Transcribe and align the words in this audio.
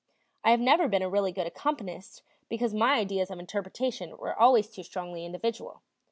I 0.43 0.49
have 0.49 0.59
never 0.59 0.87
been 0.87 1.03
a 1.03 1.09
really 1.11 1.31
good 1.31 1.45
accompanist 1.45 2.23
because 2.49 2.73
my 2.73 2.93
ideas 2.95 3.29
of 3.29 3.37
interpretation 3.37 4.17
were 4.17 4.33
always 4.33 4.67
too 4.67 4.81
strongly 4.81 5.27
individual. 5.27 5.83